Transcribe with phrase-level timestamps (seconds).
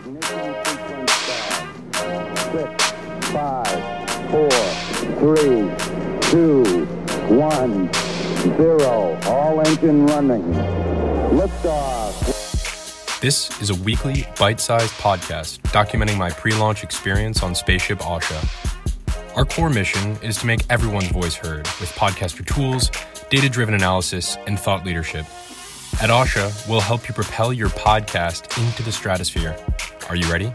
[0.00, 0.16] Six,
[3.32, 4.50] five, four,
[5.18, 5.70] three,
[6.30, 6.86] two,
[7.28, 7.92] one,
[8.56, 9.18] zero.
[9.26, 10.52] All engine running.
[13.20, 19.36] This is a weekly, bite sized podcast documenting my pre launch experience on Spaceship Ausha.
[19.36, 22.90] Our core mission is to make everyone's voice heard with podcaster tools,
[23.28, 25.26] data driven analysis, and thought leadership.
[26.00, 29.54] At Ausha, we'll help you propel your podcast into the stratosphere.
[30.08, 30.50] Are you ready?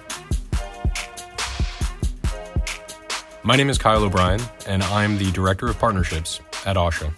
[3.43, 7.13] My name is Kyle O'Brien, and I'm the Director of Partnerships at Ausha.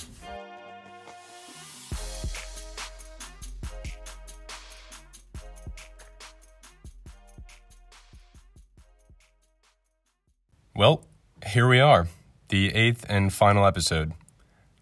[10.75, 11.07] Well,
[11.45, 12.09] here we are,
[12.49, 14.11] the eighth and final episode.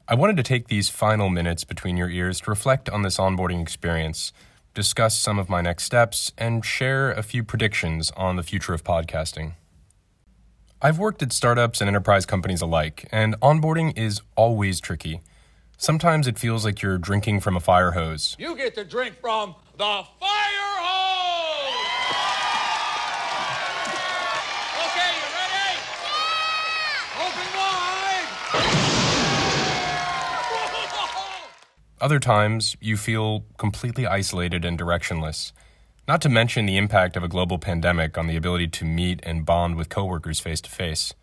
[0.07, 3.59] I wanted to take these final minutes between your ears to reflect on this onboarding
[3.59, 4.31] experience,
[4.75, 8.83] discuss some of my next steps, and share a few predictions on the future of
[8.83, 9.53] podcasting.
[10.79, 15.21] I've worked at startups and enterprise companies alike, and onboarding is always tricky.
[15.75, 18.35] Sometimes it feels like you're drinking from a fire hose.
[18.37, 20.64] You get to drink from the fire
[32.05, 35.53] Other times, you feel completely isolated and directionless.
[36.07, 39.43] Not to mention the impact of a global pandemic on the ability to meet and
[39.43, 41.15] bond with coworkers face to face.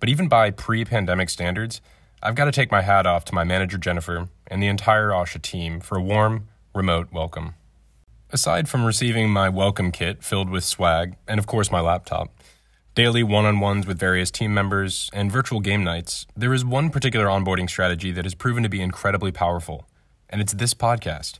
[0.00, 1.80] But even by pre pandemic standards,
[2.22, 5.40] I've got to take my hat off to my manager Jennifer and the entire Ausha
[5.40, 7.54] team for a warm, remote welcome.
[8.30, 12.28] Aside from receiving my welcome kit filled with swag and, of course, my laptop,
[12.94, 16.90] daily one on ones with various team members, and virtual game nights, there is one
[16.90, 19.88] particular onboarding strategy that has proven to be incredibly powerful,
[20.28, 21.38] and it's this podcast.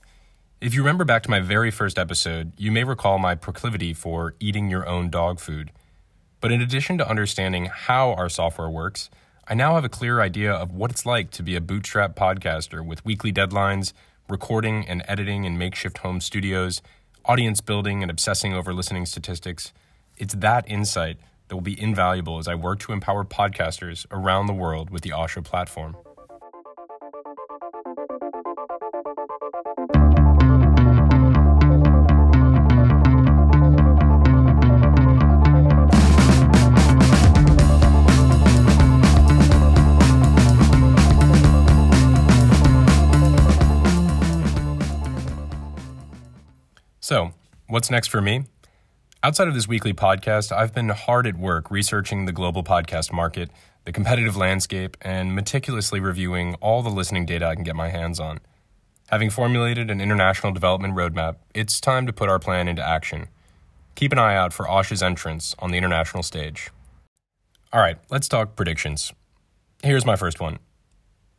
[0.60, 4.34] If you remember back to my very first episode, you may recall my proclivity for
[4.40, 5.72] eating your own dog food.
[6.40, 9.11] But in addition to understanding how our software works,
[9.46, 12.84] I now have a clear idea of what it's like to be a bootstrap podcaster
[12.84, 13.92] with weekly deadlines,
[14.28, 16.80] recording and editing in makeshift home studios,
[17.24, 19.72] audience building and obsessing over listening statistics.
[20.16, 21.18] It's that insight
[21.48, 25.11] that will be invaluable as I work to empower podcasters around the world with the
[25.11, 25.96] Ausha platform.
[47.04, 47.32] So,
[47.68, 48.46] what's next for me?
[49.22, 53.50] Outside of this weekly podcast, I've been hard at work researching the global podcast market,
[53.84, 58.18] the competitive landscape, and meticulously reviewing all the listening data I can get my hands
[58.18, 58.40] on.
[59.08, 63.28] Having formulated an international development roadmap, it's time to put our plan into action.
[63.96, 66.70] Keep an eye out for Ausha's entrance on the international stage.
[67.70, 69.12] All right, let's talk predictions.
[69.82, 70.58] Here's my first one.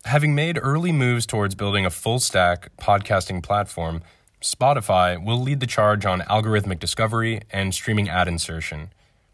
[0.04, 4.04] Having made early moves towards building a full stack podcasting platform,
[4.42, 8.92] Spotify will lead the charge on algorithmic discovery and streaming ad insertion.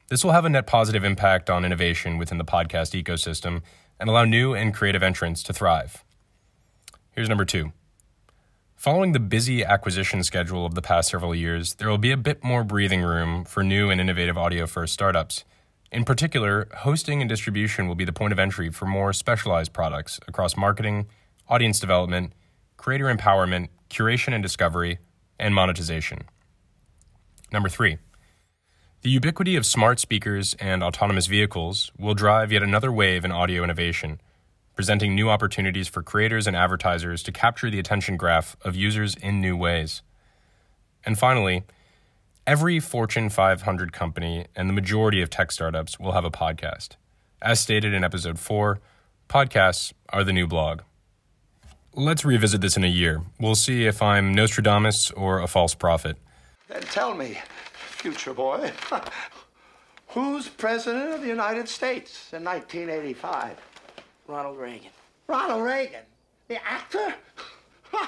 [0.08, 3.62] This will have a net positive impact on innovation within the podcast ecosystem
[4.00, 6.04] and allow new and creative entrants to thrive.
[7.12, 7.72] Here's number two.
[8.76, 12.44] Following the busy acquisition schedule of the past several years, there will be a bit
[12.44, 15.44] more breathing room for new and innovative audio first startups.
[15.92, 20.20] In particular, hosting and distribution will be the point of entry for more specialized products
[20.28, 21.08] across marketing,
[21.48, 22.34] audience development,
[22.78, 25.00] creator empowerment, curation and discovery,
[25.38, 26.20] and monetization.
[27.52, 27.98] Number three,
[29.02, 33.64] the ubiquity of smart speakers and autonomous vehicles will drive yet another wave in audio
[33.64, 34.22] innovation,
[34.76, 39.42] presenting new opportunities for creators and advertisers to capture the attention graph of users in
[39.42, 40.04] new ways.
[41.04, 41.64] And finally,
[42.46, 46.90] every Fortune 500 company and the majority of tech startups will have a podcast.
[47.42, 48.80] As stated in episode 4,
[49.28, 50.82] podcasts are the new blog.
[51.94, 53.22] Let's revisit this in a year.
[53.38, 56.16] We'll see if I'm Nostradamus or a false prophet.
[56.70, 57.38] Then tell me,
[57.74, 58.72] future boy,
[60.08, 63.58] who's president of the United States in 1985?
[64.28, 64.92] Ronald Reagan.
[65.28, 66.04] Ronald Reagan,
[66.48, 67.14] the actor?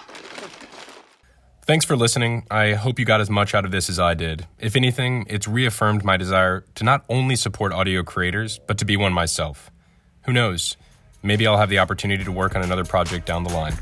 [1.65, 2.45] Thanks for listening.
[2.49, 4.47] I hope you got as much out of this as I did.
[4.59, 8.95] If anything, it's reaffirmed my desire to not only support audio creators, but to be
[8.95, 9.71] one myself.
[10.25, 10.77] Who knows?
[11.23, 13.73] Maybe I'll have the opportunity to work on another project down the line.